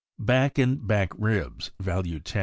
Back 0.17 0.57
and 0.57 0.87
back 0.87 1.11
ribs 1.15 1.69
(value 1.79 2.19
10). 2.19 2.39